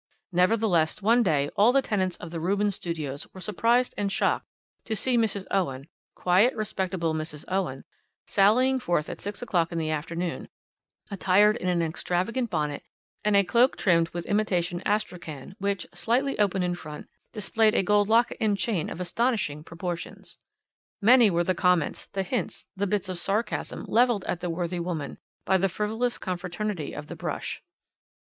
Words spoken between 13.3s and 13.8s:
a cloak